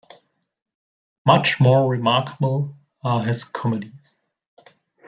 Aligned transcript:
Much 1.27 1.59
more 1.59 1.87
remarkable 1.87 2.75
are 3.03 3.21
his 3.23 3.43
comedies. 3.43 4.15